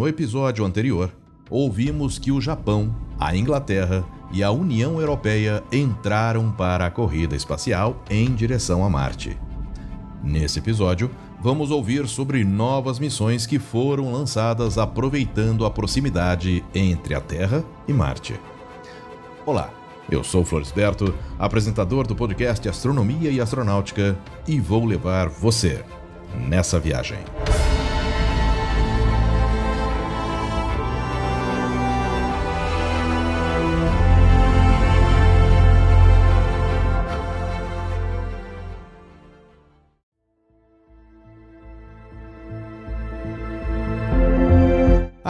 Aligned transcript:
No 0.00 0.08
episódio 0.08 0.64
anterior, 0.64 1.12
ouvimos 1.50 2.18
que 2.18 2.32
o 2.32 2.40
Japão, 2.40 2.96
a 3.18 3.36
Inglaterra 3.36 4.02
e 4.32 4.42
a 4.42 4.50
União 4.50 4.98
Europeia 4.98 5.62
entraram 5.70 6.50
para 6.50 6.86
a 6.86 6.90
corrida 6.90 7.36
espacial 7.36 8.02
em 8.08 8.34
direção 8.34 8.82
a 8.82 8.88
Marte. 8.88 9.36
Nesse 10.24 10.58
episódio, 10.58 11.10
vamos 11.38 11.70
ouvir 11.70 12.08
sobre 12.08 12.42
novas 12.44 12.98
missões 12.98 13.44
que 13.44 13.58
foram 13.58 14.10
lançadas 14.10 14.78
aproveitando 14.78 15.66
a 15.66 15.70
proximidade 15.70 16.64
entre 16.74 17.14
a 17.14 17.20
Terra 17.20 17.62
e 17.86 17.92
Marte. 17.92 18.40
Olá, 19.44 19.68
eu 20.10 20.24
sou 20.24 20.46
Florisberto, 20.46 21.14
apresentador 21.38 22.06
do 22.06 22.16
podcast 22.16 22.66
Astronomia 22.66 23.30
e 23.30 23.38
Astronáutica, 23.38 24.18
e 24.48 24.58
vou 24.60 24.86
levar 24.86 25.28
você 25.28 25.84
nessa 26.48 26.80
viagem. 26.80 27.18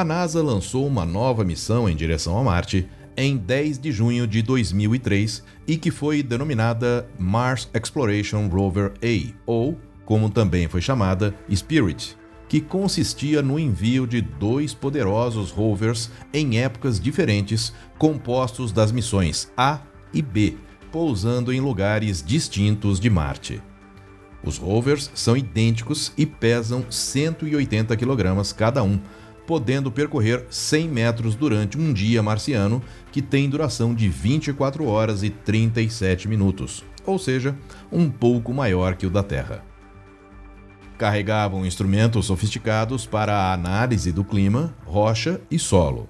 A 0.01 0.05
NASA 0.05 0.43
lançou 0.43 0.87
uma 0.87 1.05
nova 1.05 1.45
missão 1.45 1.87
em 1.87 1.95
direção 1.95 2.39
a 2.39 2.43
Marte 2.43 2.89
em 3.15 3.37
10 3.37 3.79
de 3.79 3.93
junho 3.93 4.27
de 4.27 4.41
2003 4.41 5.45
e 5.67 5.77
que 5.77 5.91
foi 5.91 6.23
denominada 6.23 7.07
Mars 7.19 7.69
Exploration 7.75 8.49
Rover 8.49 8.95
A, 9.03 9.35
ou, 9.45 9.79
como 10.07 10.31
também 10.31 10.69
foi 10.69 10.81
chamada, 10.81 11.35
Spirit, 11.55 12.17
que 12.49 12.63
consistia 12.63 13.43
no 13.43 13.59
envio 13.59 14.07
de 14.07 14.23
dois 14.23 14.73
poderosos 14.73 15.51
rovers 15.51 16.11
em 16.33 16.59
épocas 16.59 16.99
diferentes, 16.99 17.71
compostos 17.99 18.73
das 18.73 18.91
missões 18.91 19.53
A 19.55 19.81
e 20.15 20.23
B, 20.23 20.57
pousando 20.91 21.53
em 21.53 21.61
lugares 21.61 22.25
distintos 22.27 22.99
de 22.99 23.11
Marte. 23.11 23.63
Os 24.43 24.57
rovers 24.57 25.11
são 25.15 25.37
idênticos 25.37 26.11
e 26.17 26.25
pesam 26.25 26.87
180 26.89 27.95
kg 27.95 28.55
cada 28.57 28.83
um, 28.83 28.99
podendo 29.51 29.91
percorrer 29.91 30.47
100 30.49 30.89
metros 30.89 31.35
durante 31.35 31.77
um 31.77 31.93
dia 31.93 32.23
marciano 32.23 32.81
que 33.11 33.21
tem 33.21 33.51
duração 33.51 33.93
de 33.93 34.09
24 34.09 34.87
horas 34.87 35.25
e 35.25 35.31
37 35.31 36.29
minutos, 36.29 36.85
ou 37.05 37.19
seja, 37.19 37.57
um 37.91 38.09
pouco 38.09 38.55
maior 38.55 38.95
que 38.95 39.07
o 39.07 39.11
da 39.11 39.25
Terra. 39.25 39.65
Carregavam 40.97 41.67
instrumentos 41.67 42.27
sofisticados 42.27 43.07
para 43.07 43.35
a 43.35 43.53
análise 43.53 44.13
do 44.13 44.23
clima, 44.23 44.73
rocha 44.87 45.41
e 45.51 45.59
solo 45.59 46.09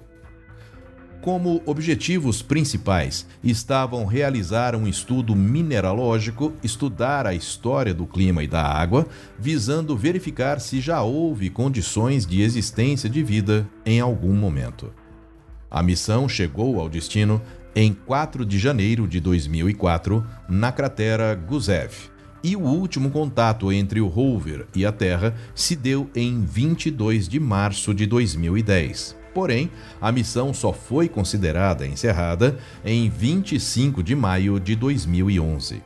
como 1.21 1.61
objetivos 1.65 2.41
principais 2.41 3.27
estavam 3.43 4.05
realizar 4.05 4.75
um 4.75 4.87
estudo 4.87 5.35
mineralógico, 5.35 6.53
estudar 6.63 7.27
a 7.27 7.33
história 7.33 7.93
do 7.93 8.05
clima 8.05 8.43
e 8.43 8.47
da 8.47 8.63
água, 8.63 9.07
visando 9.39 9.95
verificar 9.95 10.59
se 10.59 10.81
já 10.81 11.01
houve 11.01 11.49
condições 11.49 12.25
de 12.25 12.41
existência 12.41 13.09
de 13.09 13.21
vida 13.21 13.67
em 13.85 13.99
algum 13.99 14.33
momento. 14.33 14.91
A 15.69 15.81
missão 15.81 16.27
chegou 16.27 16.79
ao 16.79 16.89
destino 16.89 17.41
em 17.75 17.93
4 17.93 18.45
de 18.45 18.59
janeiro 18.59 19.07
de 19.07 19.19
2004, 19.19 20.25
na 20.49 20.71
cratera 20.71 21.33
Gusev, 21.35 21.93
e 22.43 22.55
o 22.55 22.61
último 22.61 23.11
contato 23.11 23.71
entre 23.71 24.01
o 24.01 24.07
rover 24.07 24.65
e 24.75 24.85
a 24.85 24.91
Terra 24.91 25.35
se 25.53 25.75
deu 25.75 26.09
em 26.15 26.43
22 26.43 27.29
de 27.29 27.39
março 27.39 27.93
de 27.93 28.05
2010. 28.05 29.20
Porém, 29.33 29.71
a 29.99 30.11
missão 30.11 30.53
só 30.53 30.71
foi 30.73 31.07
considerada 31.07 31.87
encerrada 31.87 32.59
em 32.83 33.09
25 33.09 34.03
de 34.03 34.13
maio 34.15 34.59
de 34.59 34.75
2011. 34.75 35.81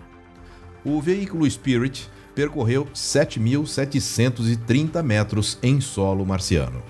O 0.84 1.00
veículo 1.02 1.50
Spirit 1.50 2.10
percorreu 2.34 2.88
7.730 2.94 5.02
metros 5.04 5.58
em 5.62 5.80
solo 5.80 6.26
marciano. 6.26 6.82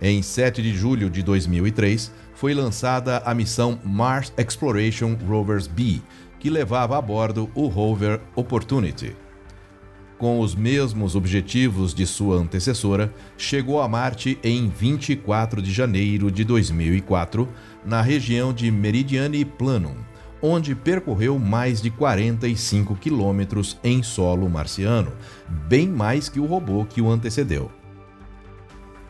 Em 0.00 0.22
7 0.22 0.62
de 0.62 0.72
julho 0.74 1.10
de 1.10 1.22
2003, 1.22 2.10
foi 2.34 2.54
lançada 2.54 3.18
a 3.24 3.34
missão 3.34 3.78
Mars 3.84 4.32
Exploration 4.38 5.14
Rovers 5.26 5.66
B, 5.66 6.00
que 6.38 6.48
levava 6.48 6.96
a 6.96 7.02
bordo 7.02 7.50
o 7.54 7.66
rover 7.66 8.20
Opportunity 8.34 9.14
com 10.18 10.40
os 10.40 10.54
mesmos 10.54 11.14
objetivos 11.14 11.94
de 11.94 12.04
sua 12.04 12.36
antecessora, 12.36 13.14
chegou 13.36 13.80
a 13.80 13.88
Marte 13.88 14.38
em 14.42 14.68
24 14.68 15.62
de 15.62 15.72
janeiro 15.72 16.30
de 16.30 16.42
2004, 16.44 17.48
na 17.84 18.02
região 18.02 18.52
de 18.52 18.70
Meridiane 18.70 19.44
Planum, 19.44 19.94
onde 20.42 20.74
percorreu 20.74 21.38
mais 21.38 21.80
de 21.80 21.90
45 21.90 22.96
quilômetros 22.96 23.78
em 23.82 24.02
solo 24.02 24.50
marciano, 24.50 25.12
bem 25.68 25.88
mais 25.88 26.28
que 26.28 26.40
o 26.40 26.46
robô 26.46 26.84
que 26.84 27.00
o 27.00 27.08
antecedeu. 27.08 27.70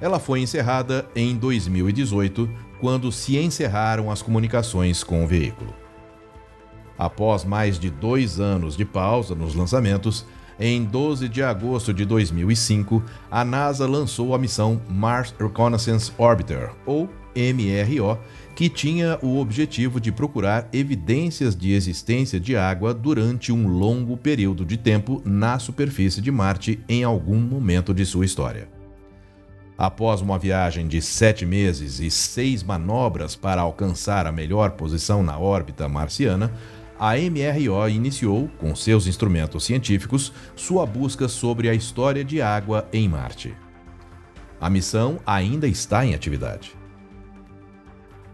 Ela 0.00 0.20
foi 0.20 0.40
encerrada 0.40 1.08
em 1.16 1.36
2018, 1.36 2.48
quando 2.80 3.10
se 3.10 3.36
encerraram 3.36 4.10
as 4.10 4.22
comunicações 4.22 5.02
com 5.02 5.25
o 5.25 5.26
veículo. 5.26 5.75
Após 6.96 7.44
mais 7.44 7.78
de 7.78 7.90
dois 7.90 8.38
anos 8.38 8.76
de 8.76 8.84
pausa 8.84 9.34
nos 9.34 9.54
lançamentos, 9.54 10.25
em 10.60 10.84
12 10.84 11.28
de 11.28 11.42
agosto 11.42 11.94
de 11.94 12.04
2005, 12.04 13.02
a 13.30 13.44
NASA 13.44 13.86
lançou 13.86 14.34
a 14.34 14.38
missão 14.38 14.80
Mars 14.88 15.32
Reconnaissance 15.38 16.12
Orbiter, 16.19 16.70
ou 16.84 17.08
MRO, 17.36 18.19
que 18.56 18.69
tinha 18.69 19.19
o 19.22 19.38
objetivo 19.38 20.00
de 20.00 20.10
procurar 20.10 20.69
evidências 20.72 21.54
de 21.54 21.72
existência 21.72 22.41
de 22.41 22.56
água 22.56 22.92
durante 22.92 23.52
um 23.52 23.69
longo 23.69 24.16
período 24.16 24.64
de 24.64 24.76
tempo 24.76 25.22
na 25.24 25.60
superfície 25.60 26.20
de 26.20 26.32
Marte 26.32 26.80
em 26.88 27.04
algum 27.04 27.38
momento 27.38 27.94
de 27.94 28.04
sua 28.04 28.25
história. 28.25 28.69
Após 29.76 30.20
uma 30.20 30.40
viagem 30.40 30.88
de 30.88 31.00
sete 31.00 31.46
meses 31.46 32.00
e 32.00 32.10
seis 32.10 32.64
manobras 32.64 33.36
para 33.36 33.62
alcançar 33.62 34.26
a 34.26 34.32
melhor 34.32 34.72
posição 34.72 35.22
na 35.22 35.38
órbita 35.38 35.88
marciana, 35.88 36.52
a 36.98 37.14
MRO 37.16 37.88
iniciou, 37.88 38.50
com 38.59 38.75
seus 38.75 39.06
instrumentos 39.06 39.64
científicos, 39.64 40.32
sua 40.56 40.84
busca 40.84 41.28
sobre 41.28 41.69
a 41.69 41.75
história 41.75 42.25
de 42.25 42.43
água 42.43 42.88
em 42.93 43.08
Marte. 43.08 43.55
A 44.61 44.69
missão 44.69 45.20
ainda 45.25 45.69
está 45.69 46.05
em 46.05 46.14
atividade. 46.14 46.76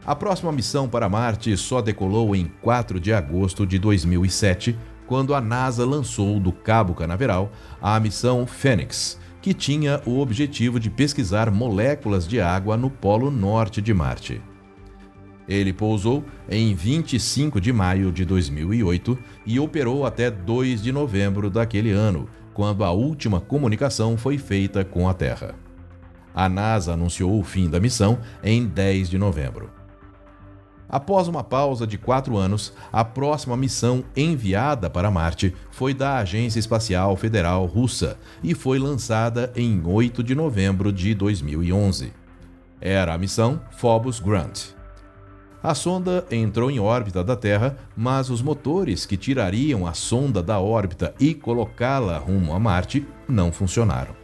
A 0.07 0.15
próxima 0.15 0.53
missão 0.53 0.89
para 0.89 1.09
Marte 1.09 1.57
só 1.57 1.81
decolou 1.81 2.35
em 2.35 2.51
4 2.63 2.99
de 2.99 3.13
agosto 3.13 3.67
de 3.67 3.79
2007, 3.79 4.77
quando 5.07 5.35
a 5.35 5.41
NASA 5.41 5.85
lançou 5.85 6.41
do 6.41 6.53
Cabo 6.53 6.95
Canaveral 6.95 7.53
a 7.81 7.99
missão 8.01 8.47
Fênix, 8.47 9.19
que 9.43 9.53
tinha 9.53 10.01
o 10.07 10.21
objetivo 10.21 10.81
de 10.81 10.89
pesquisar 10.89 11.51
moléculas 11.51 12.27
de 12.27 12.41
água 12.41 12.77
no 12.77 12.89
polo 12.89 13.31
norte 13.31 13.83
de 13.83 13.93
Marte. 13.93 14.41
Ele 15.49 15.73
pousou 15.73 16.25
em 16.49 16.75
25 16.75 17.61
de 17.61 17.73
maio 17.73 18.11
de 18.11 18.25
2008 18.25 19.19
e 19.45 19.61
operou 19.61 20.07
até 20.07 20.31
2 20.31 20.83
de 20.83 20.91
novembro 20.91 21.51
daquele 21.51 21.91
ano, 21.91 22.29
quando 22.55 22.85
a 22.85 22.91
última 22.91 23.41
comunicação 23.41 24.17
foi 24.17 24.39
feita 24.39 24.85
com 24.85 25.09
a 25.09 25.15
Terra. 25.15 25.55
A 26.35 26.49
NASA 26.49 26.95
anunciou 26.95 27.39
o 27.39 27.45
fim 27.45 27.69
da 27.69 27.79
missão 27.79 28.19
em 28.43 28.67
10 28.67 29.11
de 29.11 29.19
novembro. 29.19 29.71
Após 30.89 31.29
uma 31.29 31.43
pausa 31.43 31.87
de 31.87 31.99
quatro 31.99 32.37
anos, 32.37 32.73
a 32.93 33.05
próxima 33.05 33.57
missão 33.57 34.05
enviada 34.17 34.89
para 34.89 35.11
Marte 35.11 35.55
foi 35.71 35.95
da 35.95 36.19
Agência 36.19 36.59
Espacial 36.59 37.17
Federal 37.17 37.65
Russa 37.67 38.19
e 38.43 38.55
foi 38.55 38.79
lançada 38.79 39.53
em 39.57 39.83
8 39.85 40.23
de 40.23 40.35
novembro 40.35 40.93
de 40.93 41.15
2011. 41.15 42.13
Era 42.81 43.15
a 43.15 43.19
missão 43.19 43.61
Phobos 43.73 44.21
Grunt. 44.21 44.74
A 45.65 45.75
sonda 45.75 46.25
entrou 46.31 46.71
em 46.71 46.79
órbita 46.79 47.25
da 47.25 47.35
Terra, 47.35 47.77
mas 47.97 48.31
os 48.31 48.41
motores 48.41 49.05
que 49.05 49.17
tirariam 49.17 49.85
a 49.87 49.95
sonda 49.95 50.41
da 50.41 50.61
órbita 50.61 51.13
e 51.19 51.35
colocá-la 51.35 52.19
rumo 52.19 52.53
a 52.53 52.61
Marte 52.61 53.05
não 53.27 53.51
funcionaram. 53.51 54.15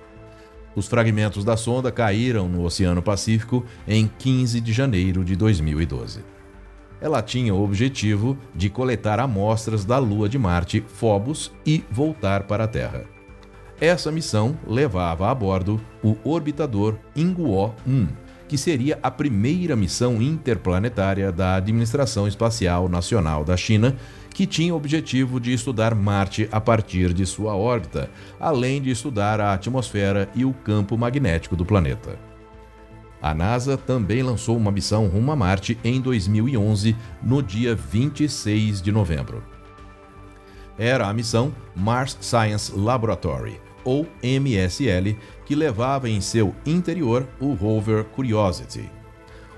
Os 0.77 0.87
fragmentos 0.87 1.43
da 1.43 1.57
sonda 1.57 1.91
caíram 1.91 2.49
no 2.49 2.63
Oceano 2.63 3.03
Pacífico 3.03 3.65
em 3.89 4.09
15 4.19 4.61
de 4.61 4.73
janeiro 4.73 5.25
de 5.25 5.35
2012 5.35 6.23
ela 7.01 7.23
tinha 7.23 7.55
o 7.55 7.63
objetivo 7.63 8.37
de 8.55 8.69
coletar 8.69 9.19
amostras 9.19 9.85
da 9.85 9.99
Lua 9.99 10.29
de 10.29 10.39
Marte, 10.39 10.85
Phobos, 10.87 11.51
e 11.65 11.83
voltar 11.91 12.43
para 12.45 12.65
a 12.65 12.69
Terra. 12.69 13.05
Essa 13.81 14.13
missão 14.13 14.59
levava 14.67 15.31
a 15.31 15.35
bordo 15.35 15.81
o 16.03 16.17
orbitador 16.23 16.97
Inguo 17.17 17.75
1, 17.87 18.09
que 18.51 18.59
seria 18.59 18.99
a 19.01 19.13
primeira 19.13 19.77
missão 19.77 20.21
interplanetária 20.21 21.31
da 21.31 21.55
Administração 21.55 22.27
Espacial 22.27 22.89
Nacional 22.89 23.45
da 23.45 23.57
China, 23.57 23.97
que 24.35 24.45
tinha 24.45 24.75
o 24.75 24.77
objetivo 24.77 25.39
de 25.39 25.53
estudar 25.53 25.95
Marte 25.95 26.49
a 26.51 26.61
partir 26.61 27.15
de 27.15 27.25
sua 27.25 27.55
órbita, 27.55 28.11
além 28.41 28.83
de 28.83 28.91
estudar 28.91 29.41
a 29.41 29.55
atmosfera 29.55 30.29
e 30.35 30.45
o 30.45 30.53
campo 30.53 30.99
magnético 30.99 31.55
do 31.55 31.65
planeta. 31.65 32.19
A 33.23 33.33
NASA 33.33 33.77
também 33.77 34.21
lançou 34.21 34.57
uma 34.57 34.73
missão 34.73 35.07
rumo 35.07 35.31
a 35.31 35.37
Marte 35.37 35.79
em 35.85 36.01
2011, 36.01 36.97
no 37.23 37.41
dia 37.41 37.77
26 37.77 38.83
de 38.83 38.91
novembro. 38.91 39.45
Era 40.77 41.07
a 41.07 41.15
missão 41.15 41.55
Mars 41.77 42.19
Science 42.21 42.73
Laboratory, 42.75 43.61
ou 43.85 44.07
MSL, 44.23 45.17
que 45.45 45.55
levava 45.55 46.09
em 46.09 46.21
seu 46.21 46.55
interior 46.65 47.29
o 47.41 47.55
rover 47.55 48.05
Curiosity. 48.05 48.89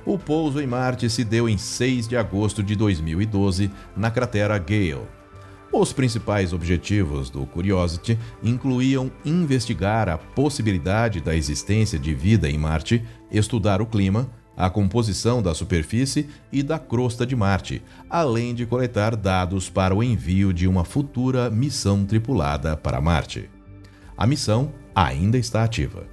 O 0.04 0.18
pouso 0.18 0.60
em 0.60 0.66
Marte 0.66 1.08
se 1.08 1.22
deu 1.22 1.48
em 1.48 1.56
6 1.56 2.08
de 2.08 2.16
agosto 2.16 2.62
de 2.62 2.74
2012, 2.74 3.70
na 3.96 4.10
cratera 4.10 4.58
Gale. 4.58 5.06
Os 5.72 5.92
principais 5.92 6.52
objetivos 6.52 7.30
do 7.30 7.46
Curiosity 7.46 8.18
incluíam 8.42 9.10
investigar 9.24 10.08
a 10.08 10.18
possibilidade 10.18 11.20
da 11.20 11.34
existência 11.34 11.98
de 11.98 12.14
vida 12.14 12.50
em 12.50 12.58
Marte, 12.58 13.02
estudar 13.30 13.80
o 13.80 13.86
clima, 13.86 14.28
a 14.56 14.68
composição 14.68 15.40
da 15.40 15.54
superfície 15.54 16.28
e 16.52 16.62
da 16.62 16.78
crosta 16.78 17.24
de 17.24 17.34
Marte, 17.34 17.82
além 18.10 18.54
de 18.54 18.66
coletar 18.66 19.16
dados 19.16 19.70
para 19.70 19.94
o 19.94 20.02
envio 20.02 20.52
de 20.52 20.68
uma 20.68 20.84
futura 20.84 21.48
missão 21.48 22.04
tripulada 22.04 22.76
para 22.76 23.00
Marte. 23.00 23.48
A 24.16 24.26
missão 24.26 24.72
ainda 24.94 25.38
está 25.38 25.64
ativa. 25.64 26.06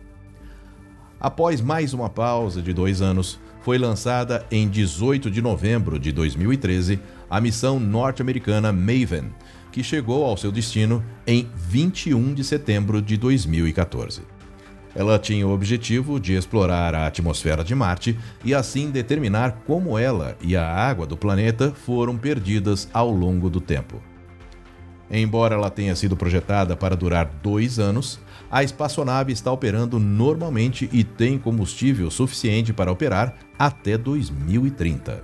Após 1.19 1.59
mais 1.59 1.93
uma 1.93 2.09
pausa 2.09 2.61
de 2.61 2.71
dois 2.73 3.01
anos, 3.01 3.39
foi 3.61 3.77
lançada 3.77 4.45
em 4.49 4.69
18 4.69 5.29
de 5.29 5.41
novembro 5.41 5.99
de 5.99 6.11
2013 6.11 6.99
a 7.29 7.41
missão 7.41 7.79
norte-americana 7.79 8.71
Maven, 8.71 9.31
que 9.71 9.83
chegou 9.83 10.23
ao 10.23 10.37
seu 10.37 10.51
destino 10.51 11.03
em 11.27 11.47
21 11.55 12.33
de 12.33 12.43
setembro 12.43 13.01
de 13.01 13.17
2014. 13.17 14.21
Ela 14.95 15.19
tinha 15.19 15.47
o 15.47 15.53
objetivo 15.53 16.19
de 16.19 16.33
explorar 16.33 16.95
a 16.95 17.05
atmosfera 17.05 17.63
de 17.63 17.75
Marte 17.75 18.17
e 18.43 18.55
assim 18.55 18.89
determinar 18.89 19.61
como 19.67 19.97
ela 19.97 20.35
e 20.41 20.55
a 20.55 20.67
água 20.67 21.05
do 21.05 21.15
planeta 21.15 21.71
foram 21.71 22.17
perdidas 22.17 22.89
ao 22.91 23.11
longo 23.11 23.49
do 23.49 23.61
tempo. 23.61 24.01
Embora 25.11 25.55
ela 25.55 25.71
tenha 25.71 25.95
sido 25.95 26.15
projetada 26.15 26.75
para 26.75 26.95
durar 26.95 27.31
dois 27.41 27.79
anos, 27.79 28.19
a 28.51 28.63
espaçonave 28.63 29.31
está 29.33 29.51
operando 29.51 29.99
normalmente 29.99 30.87
e 30.91 31.03
tem 31.03 31.37
combustível 31.37 32.11
suficiente 32.11 32.71
para 32.71 32.91
operar 32.91 33.35
até 33.57 33.97
2030. 33.97 35.23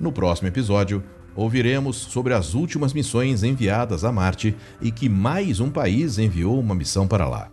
No 0.00 0.10
próximo 0.10 0.48
episódio, 0.48 1.02
ouviremos 1.36 1.96
sobre 1.96 2.34
as 2.34 2.54
últimas 2.54 2.92
missões 2.92 3.42
enviadas 3.42 4.04
a 4.04 4.10
Marte 4.10 4.56
e 4.80 4.90
que 4.90 5.08
mais 5.08 5.60
um 5.60 5.70
país 5.70 6.18
enviou 6.18 6.58
uma 6.58 6.74
missão 6.74 7.06
para 7.06 7.28
lá. 7.28 7.50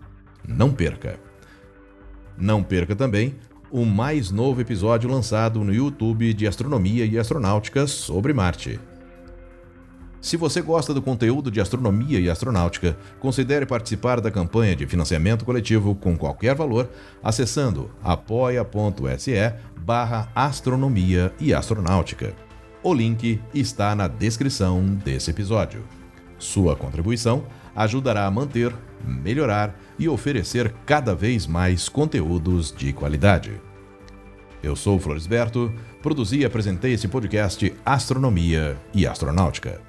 Não 0.48 0.72
perca! 0.72 1.20
Não 2.38 2.64
perca 2.64 2.96
também 2.96 3.36
o 3.70 3.86
mais 3.86 4.32
novo 4.32 4.62
episódio 4.62 5.10
lançado 5.10 5.64
no 5.64 5.74
YouTube 5.74 6.34
de 6.34 6.48
Astronomia 6.48 7.06
e 7.06 7.20
Astronáutica 7.20 7.86
sobre 7.86 8.34
Marte. 8.34 8.80
Se 10.22 10.36
você 10.36 10.62
gosta 10.62 10.94
do 10.94 11.02
conteúdo 11.02 11.50
de 11.50 11.62
astronomia 11.62 12.20
e 12.20 12.30
astronáutica, 12.30 12.98
considere 13.20 13.66
participar 13.66 14.20
da 14.20 14.30
campanha 14.30 14.76
de 14.76 14.86
financiamento 14.86 15.46
coletivo 15.46 15.96
com 15.96 16.18
qualquer 16.18 16.54
valor 16.56 16.90
acessando 17.24 17.90
apoia.se 18.04 19.54
barra 19.78 20.30
astronomia 20.36 21.34
e 21.40 21.54
astronáutica. 21.54 22.34
O 22.84 22.94
link 22.94 23.42
está 23.54 23.96
na 23.96 24.08
descrição 24.08 24.84
desse 24.84 25.32
episódio. 25.32 25.84
Sua 26.38 26.76
contribuição 26.76 27.46
ajudará 27.76 28.26
a 28.26 28.32
manter, 28.32 28.74
melhorar 29.04 29.78
e 29.98 30.10
oferecer 30.10 30.74
cada 30.86 31.16
vez 31.16 31.48
mais 31.48 31.88
conteúdos 31.88 32.74
de 32.76 32.92
qualidade. 32.92 33.54
Eu 34.62 34.76
sou 34.76 35.00
Floresberto, 35.00 35.74
produzi 36.02 36.40
e 36.40 36.46
apresentei 36.46 36.94
esse 36.94 37.08
podcast 37.08 37.74
Astronomia 37.86 38.78
e 38.94 39.08
Astronáutica. 39.08 39.89